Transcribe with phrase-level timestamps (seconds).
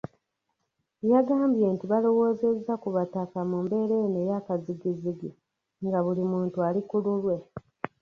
[1.11, 5.29] Yagambye nti balowoozezza ku Bataka mu mbeera eno eyakazigizigi
[5.85, 7.35] nga buli muntu ali kululwe.